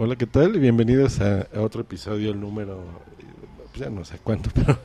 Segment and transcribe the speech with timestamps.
[0.00, 0.60] Hola, ¿qué tal?
[0.60, 2.84] Bienvenidos a, otro episodio, el número,
[3.72, 4.78] pues ya no sé cuánto, pero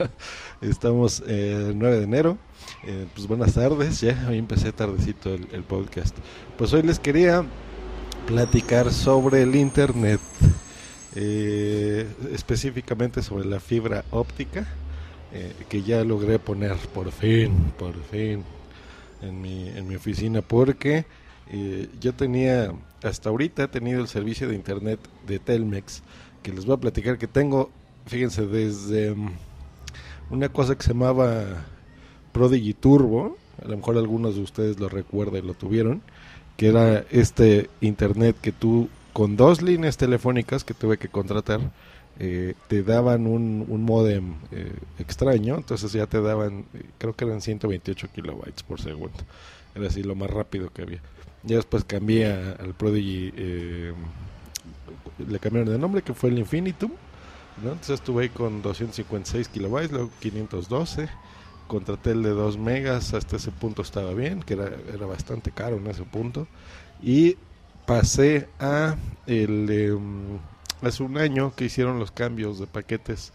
[0.59, 2.37] estamos eh, el 9 de enero.
[2.83, 6.17] Eh, pues buenas tardes, ya hoy empecé tardecito el, podcast.
[6.57, 7.45] Pues hoy les quería
[8.25, 10.19] platicar sobre el Internet,
[11.13, 14.65] eh, específicamente sobre la fibra óptica,
[15.69, 18.43] que ya logré poner por fin, por fin,
[19.21, 21.05] en mi, en mi oficina, porque
[22.01, 26.03] yo tenía hasta ahorita he tenido el servicio de internet de Telmex,
[26.41, 27.69] que les voy a platicar que tengo,
[28.05, 29.31] fíjense, desde mm,
[30.29, 31.65] una cosa que se llamaba
[32.31, 36.01] Prodigy Turbo, a lo mejor algunos de ustedes lo recuerdan y lo tuvieron,
[36.57, 41.71] que era este internet que tú con dos líneas telefónicas que tuve que contratar,
[42.19, 46.65] eh, te daban un, un modem eh, extraño, entonces ya te daban,
[46.97, 49.17] creo que eran 128 kilobytes por segundo,
[49.75, 51.01] era así lo más rápido que había.
[51.43, 53.93] Ya después cambié al Prodigy, eh,
[55.27, 56.91] le cambiaron de nombre, que fue el Infinitum.
[57.57, 61.09] Entonces estuve ahí con 256 kilobytes, luego 512.
[61.67, 65.87] Contraté el de 2 megas, hasta ese punto estaba bien, que era, bastante caro en
[65.87, 66.47] ese punto.
[67.01, 67.37] Y
[67.85, 68.95] pasé a
[69.27, 70.39] el em,
[70.81, 73.33] hace un año que hicieron los cambios de paquetes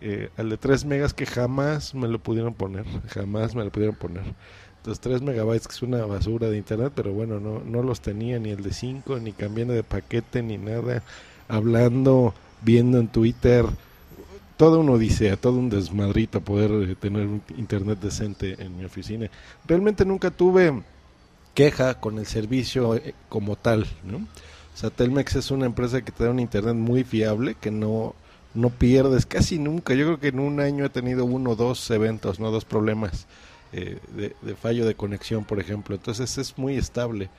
[0.00, 3.94] eh, al de 3 megas que jamás me lo pudieron poner, jamás me lo pudieron
[3.94, 4.34] poner
[4.84, 8.38] los 3 megabytes, que es una basura de internet, pero bueno, no, no los tenía
[8.38, 11.02] ni el de 5, ni cambiando de paquete, ni nada,
[11.48, 13.66] hablando, viendo en Twitter,
[14.56, 19.28] todo un odisea, todo un desmadrito poder eh, tener un internet decente en mi oficina.
[19.66, 20.82] Realmente nunca tuve
[21.54, 24.18] queja con el servicio eh, como tal, ¿no?
[24.18, 28.14] O sea, Telmex es una empresa que te da un internet muy fiable, que no,
[28.54, 29.94] no pierdes casi nunca.
[29.94, 33.26] Yo creo que en un año he tenido uno o dos eventos, no dos problemas
[33.72, 35.94] eh, de, fallo de conexión, por ejemplo.
[35.94, 37.30] Entonces es muy estable,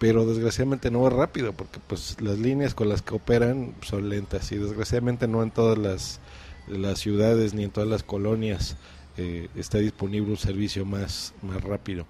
[0.00, 4.50] pero desgraciadamente no es rápido porque pues las líneas con las que operan son lentas
[4.50, 6.20] y desgraciadamente no en todas las,
[6.66, 8.76] las ciudades ni en todas las colonias
[9.16, 12.04] eh, está disponible un servicio más, más rápido.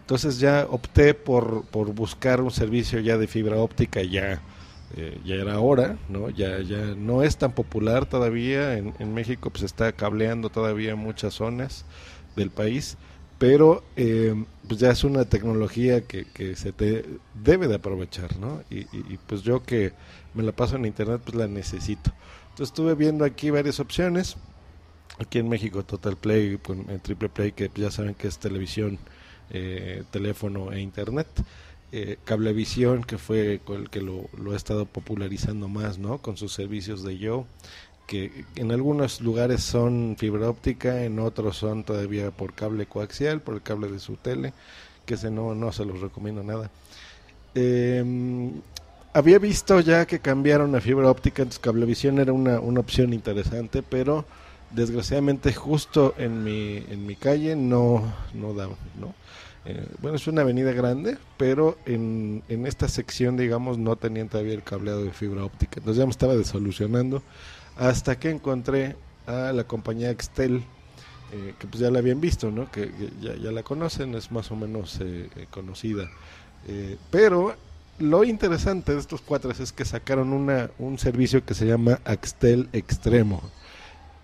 [0.00, 4.42] Entonces ya opté por, por buscar un servicio ya de fibra óptica ya.
[4.96, 6.30] Eh, ya era hora, ¿no?
[6.30, 8.76] Ya, ya no es tan popular todavía.
[8.76, 11.84] En, en México pues está cableando todavía muchas zonas
[12.34, 12.96] del país,
[13.40, 14.34] pero eh,
[14.68, 17.06] pues ya es una tecnología que, que, se te
[17.42, 18.62] debe de aprovechar, ¿no?
[18.68, 18.84] Y,
[19.26, 19.94] pues yo que
[20.34, 22.12] me la paso en internet, pues la necesito.
[22.50, 24.36] Entonces estuve viendo aquí varias opciones.
[25.18, 28.98] Aquí en México Total Play, en Triple Play, que ya saben que es televisión,
[29.48, 31.26] eh, teléfono e internet.
[31.92, 36.18] Eh, Cablevisión, que fue el que lo ha estado popularizando más, ¿no?
[36.18, 37.46] Con sus servicios de Yo
[38.10, 43.54] que en algunos lugares son fibra óptica, en otros son todavía por cable coaxial, por
[43.54, 44.52] el cable de su tele,
[45.06, 46.72] que ese no, no se los recomiendo nada.
[47.54, 48.50] Em,
[49.12, 53.80] había visto ya que cambiaron a fibra óptica, entonces Cablevisión era una, una opción interesante,
[53.80, 54.24] pero
[54.72, 59.14] desgraciadamente justo en mi, en mi calle no, no daban, ¿no?
[59.66, 64.54] Eh, bueno, es una avenida grande, pero en, en esta sección, digamos, no tenían todavía
[64.54, 65.74] el cableado de fibra óptica.
[65.76, 67.22] Entonces ya me estaba desolucionando
[67.80, 68.94] hasta que encontré
[69.26, 70.62] a la compañía Excel,
[71.32, 72.70] eh, que pues ya la habían visto, ¿no?
[72.70, 72.92] Que,
[73.22, 76.10] ya, la conocen, es más o menos eh, eh, conocida.
[77.10, 77.56] pero
[77.98, 82.68] lo interesante de estos cuatro es que sacaron una, un servicio que se llama Axtel
[82.74, 83.42] Extremo,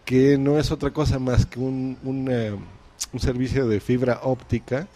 [0.04, 4.86] que no es otra cosa más que un, un servicio de fibra óptica.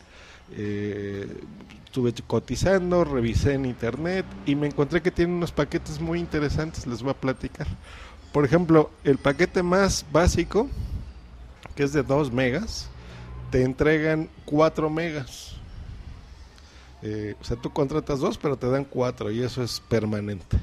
[1.84, 7.02] estuve cotizando, revisé en internet y me encontré que tiene unos paquetes muy interesantes, les
[7.02, 7.66] voy a platicar.
[8.32, 10.68] Por ejemplo, el paquete más básico,
[11.74, 12.88] que es de 2 megas,
[13.50, 15.56] te entregan 4 megas.
[17.02, 20.58] Eh, o sea, tú contratas 2, pero te dan 4 y eso es permanente.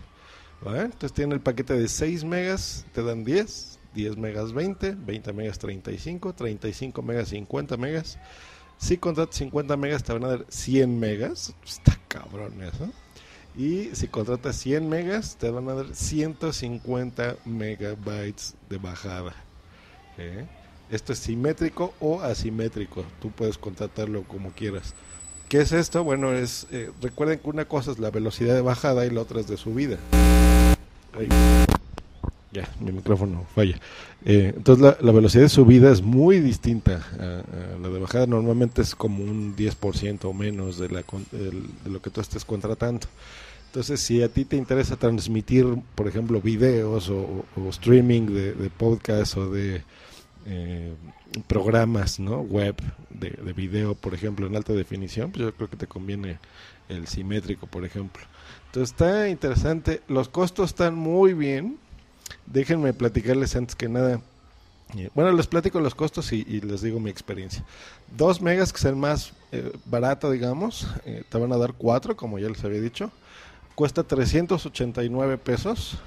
[0.66, 5.59] Entonces tiene el paquete de 6 megas, te dan 10, 10 megas 20, 20 megas
[5.59, 8.17] 35, 35 megas 50 megas.
[8.78, 11.53] Si contratas 50 megas te van a dar 100 megas.
[11.66, 12.91] Está cabrón eso.
[13.57, 19.34] Y si contratas 100 megas, te van a dar 150 megabytes de bajada.
[20.20, 20.46] ¿eh?
[20.91, 23.03] Esto es simétrico o asimétrico.
[23.20, 24.93] Tú puedes contratarlo como quieras.
[25.49, 26.03] ¿Qué es esto?
[26.03, 29.40] Bueno, es eh, recuerden que una cosa es la velocidad de bajada y la otra
[29.40, 29.97] es de subida.
[32.52, 33.79] Ya, mi micrófono falla.
[34.23, 38.28] Eh, entonces la, velocidad de subida es muy distinta a, la de bajada.
[38.28, 43.08] Normalmente es como un 10% o menos de, la, de lo que tú estés contratando.
[43.78, 49.38] Entonces, si a ti te interesa transmitir, por ejemplo, videos o, streaming de, de podcast
[49.38, 49.84] o de
[50.47, 50.96] eh,
[51.46, 52.41] programas ¿no?
[52.41, 52.76] web
[53.12, 56.40] de, video, por ejemplo, en alta definición, pues yo creo que te conviene
[56.90, 58.24] el simétrico, por ejemplo.
[58.66, 61.78] Entonces está interesante, los costos están muy bien.
[62.47, 64.22] Déjenme platicarles antes que nada.
[64.97, 67.64] Eh, bueno, les platico los costos y, les digo mi experiencia.
[68.18, 72.18] 2 megas, que es el más eh, barato, digamos, eh, te van a dar 4,
[72.18, 73.12] como ya les había dicho.
[73.78, 76.00] Cuesta 389 pesos.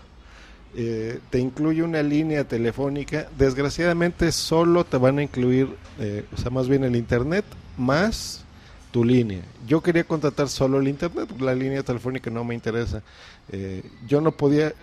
[0.75, 3.29] te incluye una línea telefónica.
[3.39, 5.69] Desgraciadamente solo te van a incluir,
[6.35, 7.45] o sea, más bien el internet
[7.77, 8.45] más
[8.91, 9.43] tu línea.
[9.67, 13.03] Yo quería contratar solo el internet, la línea telefónica no me interesa.
[13.53, 14.75] Eh, yo no podía eh,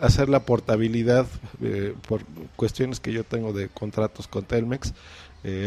[0.00, 1.26] hacer la portabilidad
[1.60, 2.22] eh, por
[2.56, 4.92] cuestiones que yo tengo de contratos con Telmex.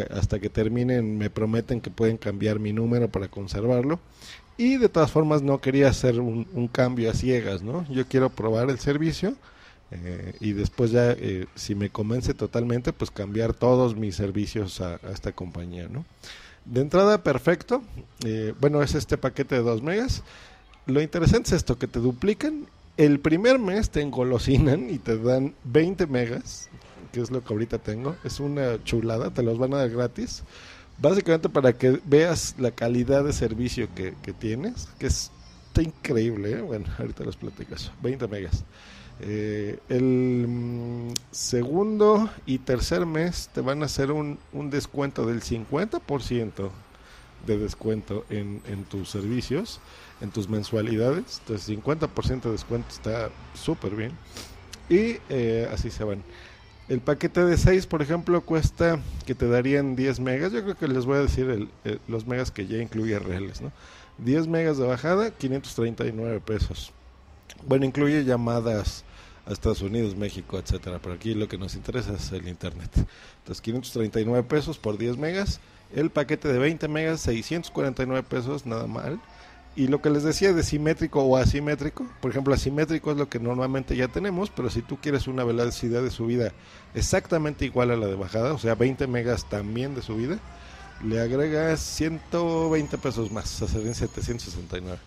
[0.10, 4.00] hasta que terminen me prometen que pueden cambiar mi número para conservarlo.
[4.58, 7.86] Y de todas formas no quería hacer un, cambio a ciegas, ¿no?
[7.90, 9.36] Yo quiero probar el servicio.
[10.40, 11.16] y después ya
[11.56, 16.06] si me convence totalmente pues cambiar todos mis servicios a, a esta compañía no
[16.66, 17.84] de entrada, perfecto.
[18.26, 20.24] Eh, bueno, es este paquete de 2 megas.
[20.88, 22.66] Lo interesante es esto, que te duplican.
[22.98, 26.70] El primer mes te engolosinan y te dan 20 megas,
[27.12, 28.16] que es lo que ahorita tengo.
[28.24, 30.44] Es una chulada, te los van a dar gratis.
[30.98, 35.32] Básicamente para que veas la calidad de servicio que, que tienes, que es,
[35.78, 36.52] increíble.
[36.52, 36.62] ¿eh?
[36.62, 37.92] Bueno, ahorita les platico eso.
[38.02, 38.64] 20 megas.
[39.20, 45.42] Eh, el mm, segundo y tercer mes te van a hacer un, un descuento del
[45.42, 46.70] 50%
[47.46, 49.80] de descuento en, en, tus servicios,
[50.22, 51.40] en tus mensualidades.
[51.42, 54.12] Entonces 50% de descuento está súper bien.
[54.90, 56.24] Y eh, así se van.
[56.88, 60.52] El paquete de 6, por ejemplo, cuesta que te darían 10 megas.
[60.52, 63.62] Yo creo que les voy a decir el, los megas que ya incluye reales.
[63.62, 63.72] ¿no?
[64.20, 66.92] 10 megas de bajada, 539 pesos.
[67.68, 69.04] Bueno, incluye llamadas
[69.48, 71.00] a Estados Unidos, México, etcétera.
[71.02, 72.92] Pero aquí lo que nos interesa es el internet.
[73.40, 75.60] Entonces, 539 pesos por 10 megas.
[75.96, 79.20] El paquete de 20 megas, 649 pesos, nada mal.
[79.78, 83.40] Y lo que les decía de simétrico o asimétrico, por ejemplo, asimétrico es lo que
[83.40, 86.54] normalmente ya tenemos, pero si tú quieres una velocidad de subida
[86.94, 90.40] exactamente igual a la de bajada, o sea, 20 megas también de subida,
[91.04, 94.98] le agregas 120 pesos más, o serían 769.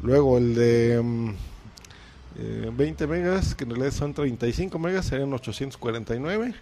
[0.00, 6.54] Luego el de mm, 20 eh, megas, que en realidad son 35 megas, serían 849.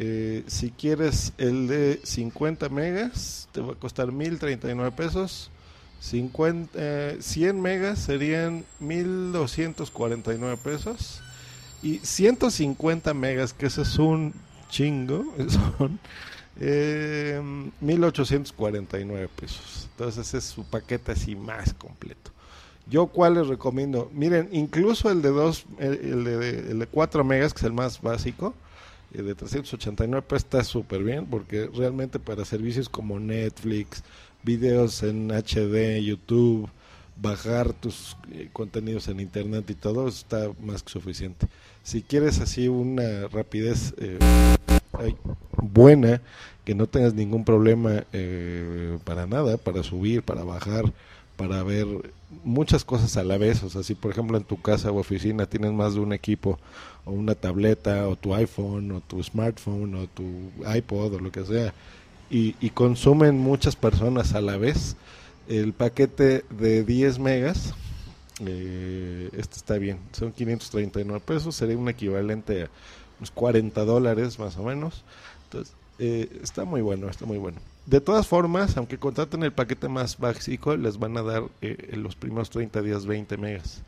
[0.00, 5.50] Eh, si quieres el de 50 megas, te va a costar 1039 pesos.
[6.00, 11.22] 50, 100 eh, megas serían 1249 pesos.
[11.82, 14.34] Y 150 megas, que ese es un
[14.68, 16.00] chingo, son
[17.80, 19.88] 1849 pesos.
[19.92, 22.32] Entonces ese es su paquete así más completo.
[22.88, 24.10] Yo cuál les recomiendo.
[24.14, 28.00] Miren, incluso el de dos, el, de, el de 4 megas, que es el más
[28.00, 28.54] básico,
[29.12, 34.02] el de 389 pues está súper bien, porque realmente para servicios como Netflix,
[34.48, 36.70] videos en HD, YouTube,
[37.20, 41.46] bajar tus eh, contenidos en internet y todo, está más que suficiente.
[41.82, 44.18] Si quieres así una rapidez eh,
[45.60, 46.22] buena,
[46.64, 50.94] que no tengas ningún problema eh, para nada, para subir, para bajar,
[51.36, 51.86] para ver
[52.42, 53.62] muchas cosas a la vez.
[53.62, 56.58] O sea, si por ejemplo en tu casa o oficina tienes más de un equipo,
[57.04, 60.24] o una tableta, o tu iPhone, o tu smartphone, o tu
[60.74, 61.74] iPod, o lo que sea,
[62.30, 64.96] y, consumen muchas personas a la vez,
[65.48, 67.74] el paquete de 10 megas,
[68.44, 72.70] eh, este está bien, son 539 pesos, sería un equivalente a
[73.18, 75.04] unos 40 dólares más o menos.
[75.44, 77.58] Entonces, eh, está muy bueno, está muy bueno.
[77.86, 82.02] De todas formas, aunque contraten el paquete más básico, les van a dar eh, en
[82.02, 83.82] los primeros 30 días 20 megas.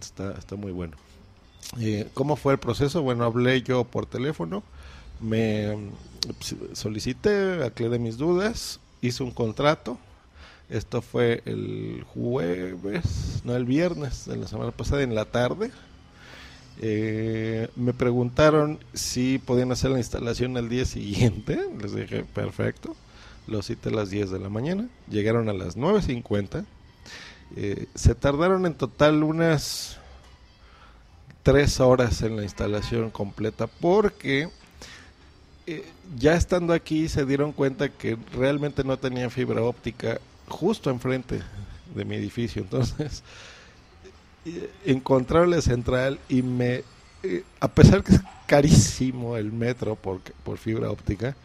[0.00, 0.96] está, está muy bueno.
[1.78, 3.02] Eh, ¿Cómo fue el proceso?
[3.02, 4.62] Bueno, hablé yo por teléfono,
[5.20, 5.76] me
[6.72, 9.98] solicité, aclaré mis dudas, hice un contrato.
[10.68, 15.70] Esto fue el jueves, no el viernes de la semana pasada en la tarde.
[16.82, 21.60] Eh, me preguntaron si podían hacer la instalación al día siguiente.
[21.80, 22.94] Les dije, perfecto.
[23.46, 26.64] Los cité a las 10 de la mañana, llegaron a las 9.50.
[27.56, 29.98] Eh, se tardaron en total unas
[31.42, 34.48] 3 horas en la instalación completa porque
[35.66, 35.84] eh,
[36.18, 41.40] ya estando aquí se dieron cuenta que realmente no tenía fibra óptica justo enfrente
[41.94, 42.62] de mi edificio.
[42.62, 43.22] Entonces
[44.44, 46.84] eh, encontraron la central y me,
[47.60, 51.36] a pesar que es carísimo el metro por, por fibra óptica,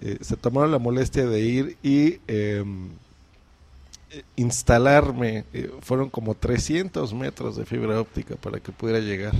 [0.00, 2.88] eh, se tomaron la molestia de ir y em,
[4.36, 5.44] instalarme.
[5.52, 9.34] Eh, fueron como 300 metros de fibra óptica para que pudiera llegar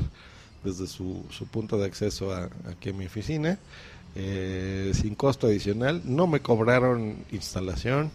[0.65, 2.33] desde su, su punto de acceso
[2.69, 3.59] aquí a mi oficina.
[4.15, 6.03] Eh, sin costo adicional.
[6.05, 8.11] No me cobraron instalación.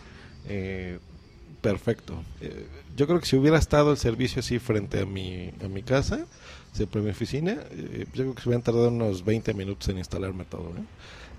[1.61, 2.21] perfecto.
[2.41, 5.81] Eh, yo creo que si hubiera estado el servicio así frente a mi, a mi
[5.81, 6.25] casa,
[6.73, 10.45] siempre mi oficina, eh, yo creo que se hubieran tardado unos 20 minutos en instalarme
[10.45, 10.69] todo.
[10.69, 10.83] ¿eh?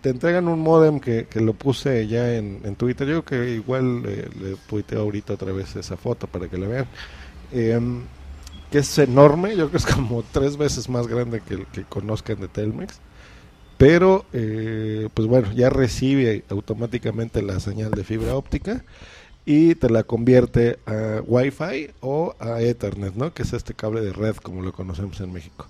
[0.00, 3.06] Te entregan un modem que, que lo puse ya en, en Twitter.
[3.06, 6.86] Yo creo que igual le tuiteo ahorita otra vez esa foto para que la vean.
[7.52, 8.02] Em,
[8.70, 11.84] que es enorme, yo creo que es como tres veces más grande que el que
[11.84, 12.98] conozcan de Telmex
[13.78, 18.84] pero eh, pues bueno, ya recibe automáticamente la señal de fibra óptica
[19.46, 23.34] y te la convierte a Wi-Fi o a Ethernet, ¿no?
[23.34, 25.66] Que es este cable de red como lo conocemos en México.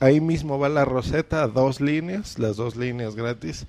[0.00, 3.66] Ahí mismo va la roseta dos líneas, las dos líneas gratis.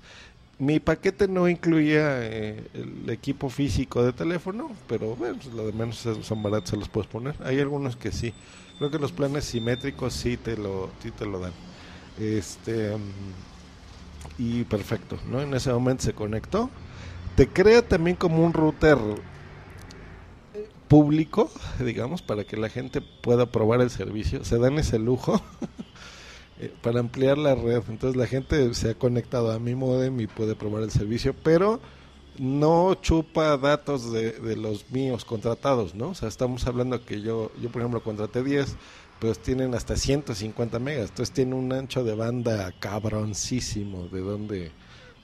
[0.58, 5.72] Mi paquete no incluía eh, el equipo físico de teléfono, pero bueno, pues, lo de
[5.72, 7.34] menos son baratos, se los puedes poner.
[7.42, 8.34] Hay algunos que sí.
[8.76, 11.52] Creo que los planes simétricos sí te lo, sí te lo dan.
[12.18, 12.94] Este.
[12.94, 13.00] Mm,
[14.38, 15.40] y perfecto, ¿no?
[15.40, 16.70] En ese momento se conectó.
[17.36, 18.98] Te crea también como un router
[20.88, 24.44] público, digamos, para que la gente pueda probar el servicio.
[24.44, 25.40] Se dan ese lujo
[26.60, 27.82] eh, para ampliar la red.
[27.88, 31.80] Entonces la gente se ha conectado a mi modem y puede probar el servicio, pero
[32.40, 36.08] no chupa datos de, los míos contratados, ¿no?
[36.08, 38.76] O sea, estamos hablando que yo, yo por ejemplo, contraté 10
[39.18, 44.72] pues tienen hasta 150 megas, entonces tiene un ancho de banda cabroncísimo de donde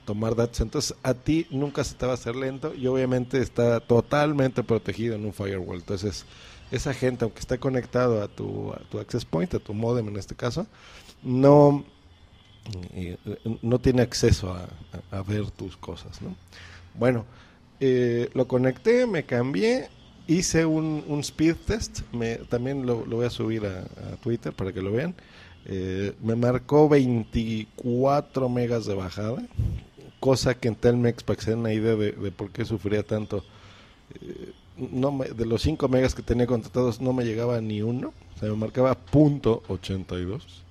[0.05, 3.81] tomar datos, entonces a ti nunca se te va a hacer lento y obviamente está
[3.81, 6.27] totalmente protegido en un firewall, entonces
[6.71, 10.19] esa gente aunque esté conectado a tu, a tu access point, a tu modem en
[10.19, 10.67] este caso,
[11.23, 11.83] no,
[12.93, 13.17] eh,
[13.63, 16.37] no tiene acceso a, ver tus cosas, ¿no?
[16.99, 17.25] Bueno,
[17.81, 19.89] eh, lo conecté, me cambié
[20.27, 23.85] hice un, speed test, me, también lo, voy a subir a,
[24.23, 25.15] Twitter para que lo vean.
[25.67, 29.43] Eh, me marcó 24 megas de bajada,
[30.21, 33.45] cosa que en Telmex, para que se den una idea de, por qué sufría tanto,
[34.21, 38.39] eh, no de los 5 megas que tenía contratados no me llegaba ni uno, o
[38.39, 40.63] sea, me marcaba punto 82,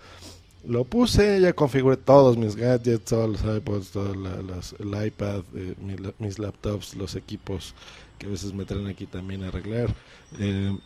[0.67, 5.75] lo puse, ya configuré todos mis gadgets, todos los iPods, todos el iPad, eh,
[6.19, 7.73] mis, laptops, los equipos
[8.17, 9.93] que a veces me traen aquí también a arreglar.
[10.39, 10.77] Eh,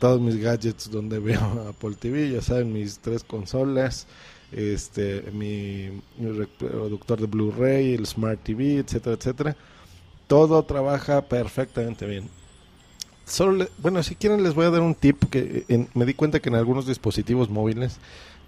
[0.00, 4.08] todos mis gadgets donde veo Apple TV, ya saben, mis tres consolas,
[4.50, 9.56] este, mi, mi reproductor de Blu-ray, el Smart TV, etcétera, etcétera.
[10.26, 12.28] Todo trabaja perfectamente bien
[13.24, 16.48] solo bueno, si quieren les voy a dar un tip que me di cuenta que
[16.48, 17.98] en algunos dispositivos móviles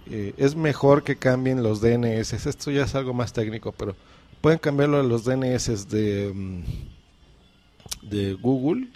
[0.09, 2.45] eh, es mejor que cambien los DNS.
[2.45, 3.95] Esto ya es algo más técnico, pero
[4.41, 6.63] pueden cambiarlo a los DNS de, mm,
[8.09, 8.87] de Google,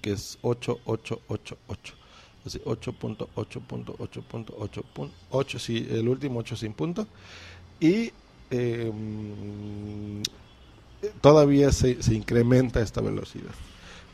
[0.00, 1.94] que es 8888.
[2.46, 7.06] Así, 8.8.8.8.8, sí, el último 8 sin punto.
[7.80, 8.12] Y
[8.50, 10.22] mm,
[11.20, 13.50] todavía se, se incrementa esta velocidad.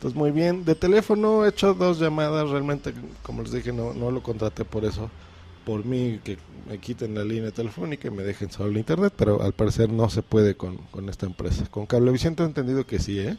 [0.01, 0.65] Entonces, muy bien.
[0.65, 2.49] De teléfono he hecho dos llamadas.
[2.49, 5.11] Realmente, como les dije, no, no lo contraté por eso.
[5.67, 9.13] Por mí, que me quiten la línea telefónica y me dejen solo el internet.
[9.15, 11.67] Pero al parecer no se puede con, con esta empresa.
[11.71, 13.37] Con Cablevisión tengo entendido que sí, ¿eh?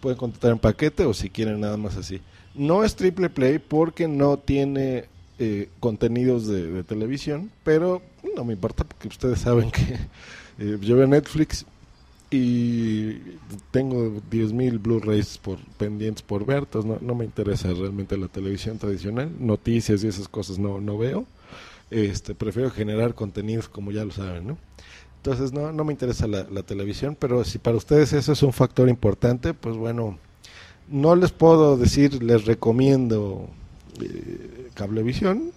[0.00, 2.20] Pueden contratar en paquete o si quieren nada más así.
[2.54, 5.06] No es triple play porque no tiene
[5.40, 7.50] eh, contenidos de, televisión.
[7.64, 8.02] Pero
[8.36, 9.98] no me importa porque ustedes saben que
[10.60, 11.66] eh, yo veo Netflix
[12.30, 13.14] y
[13.70, 19.30] tengo 10.000 Blu-rays por, pendientes por ver, entonces no, me interesa realmente la televisión tradicional,
[19.38, 21.26] noticias y esas cosas no, no veo.
[21.90, 24.58] Este, prefiero generar contenidos como ya lo saben, ¿no?
[25.16, 28.88] Entonces no, no me interesa la, televisión, pero si para ustedes eso es un factor
[28.88, 30.18] importante, pues bueno,
[30.88, 33.48] no les puedo decir, les recomiendo
[34.00, 35.50] eh, Cablevisión,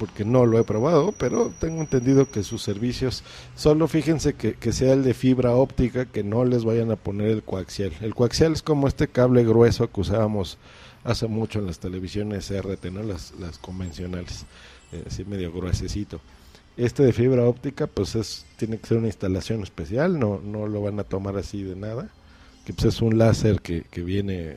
[0.00, 3.22] porque no lo he probado, pero tengo entendido que sus servicios,
[3.54, 7.28] solo fíjense que, que, sea el de fibra óptica, que no les vayan a poner
[7.28, 7.92] el coaxial.
[8.00, 10.56] El coaxial es como este cable grueso que usábamos
[11.04, 13.02] hace mucho en las televisiones RT, ¿no?
[13.02, 14.46] las, las convencionales,
[14.92, 16.18] eh, así medio gruesecito.
[16.78, 20.80] Este de fibra óptica, pues es, tiene que ser una instalación especial, no, no lo
[20.80, 22.08] van a tomar así de nada,
[22.64, 24.56] que pues es un láser que, que viene...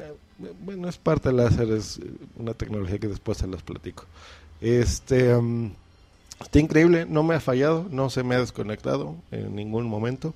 [0.00, 2.00] Eh, bueno, es parte del láser, es
[2.36, 4.04] una tecnología que después se las platico.
[4.60, 5.34] Este,
[6.40, 10.34] está increíble, no me ha fallado, no se me ha desconectado en ningún momento.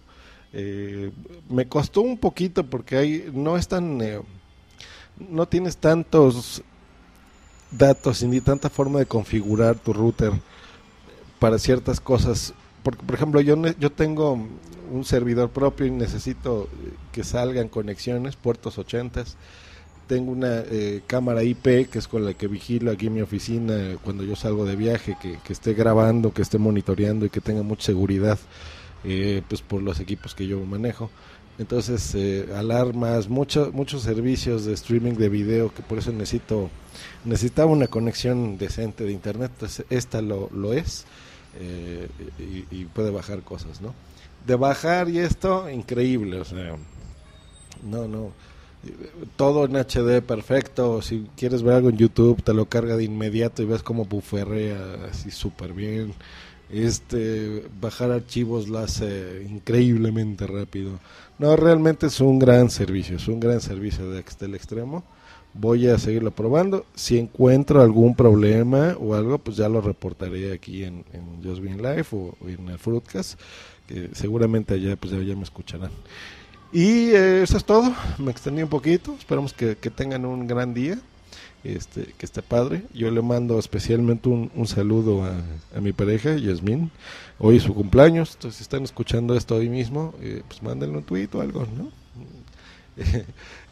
[0.52, 1.12] Eh,
[1.48, 4.20] me costó un poquito porque hay, no es tan, eh,
[5.28, 6.62] no tienes tantos
[7.70, 10.32] datos ni tanta forma de configurar tu router
[11.38, 12.52] para ciertas cosas.
[12.82, 14.48] Porque, por ejemplo, yo, yo tengo
[14.90, 16.68] un servidor propio y necesito
[17.12, 19.24] que salgan conexiones, puertos 80
[20.10, 24.24] tengo una eh, cámara IP que es con la que vigilo aquí mi oficina cuando
[24.24, 27.84] yo salgo de viaje, que, que esté grabando, que esté monitoreando y que tenga mucha
[27.84, 28.36] seguridad,
[29.04, 31.10] eh, pues por los equipos que yo manejo.
[31.60, 36.70] Entonces, eh, alarmas, muchos muchos servicios de streaming de video, que por eso necesito
[37.24, 39.52] necesitaba una conexión decente de internet.
[39.54, 41.04] Entonces, esta lo, lo es
[41.58, 42.08] eh,
[42.70, 43.94] y, puede bajar cosas, ¿no?
[44.46, 46.76] De bajar y esto, increíble, o sea,
[47.82, 48.32] no, no
[49.36, 51.02] todo en HD perfecto.
[51.02, 55.06] Si quieres ver algo en YouTube, te lo carga de inmediato y ves como buferrea
[55.10, 56.14] así súper bien.
[56.70, 61.00] Este, bajar archivos lo hace increíblemente rápido.
[61.38, 65.04] No, realmente es un gran servicio, es un gran servicio de el extremo.
[65.52, 66.86] Voy a seguirlo probando.
[66.94, 72.06] Si encuentro algún problema o algo, pues ya lo reportaré aquí en, en Just Live
[72.12, 73.38] o, en el Fruitcast.
[73.86, 75.90] Que seguramente allá, pues ya me escucharán.
[76.72, 77.92] Y eh, eso es todo.
[78.18, 79.14] Me extendí un poquito.
[79.18, 80.98] Esperamos que, tengan un gran día.
[81.64, 82.84] Este, que esté padre.
[82.94, 85.34] Yo le mando especialmente un, un saludo a,
[85.76, 86.90] a, mi pareja, Yasmin.
[87.40, 88.34] Hoy es su cumpleaños.
[88.34, 91.90] Entonces, si están escuchando esto hoy mismo, eh, pues mándenle un tweet o algo, ¿no?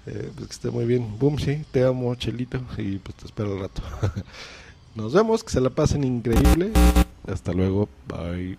[0.08, 1.18] Eh, pues que esté muy bien.
[1.18, 2.60] Boom, sí, te amo, Chelito.
[2.78, 3.82] Y pues te espero al rato.
[4.94, 6.72] Nos vemos, que se la pasen increíble.
[7.26, 7.88] Hasta luego.
[8.08, 8.58] Bye.